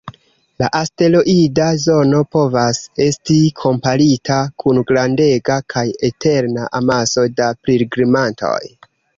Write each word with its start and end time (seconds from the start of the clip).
La 0.61 0.67
asteroida 0.77 1.65
zono 1.83 2.21
povas 2.37 2.79
esti 3.07 3.37
komparita 3.65 4.39
kun 4.65 4.81
grandega 4.93 5.59
kaj 5.75 5.87
eterna 6.11 6.67
amaso 6.83 7.29
da 7.43 7.53
pilgrimantoj. 7.69 8.61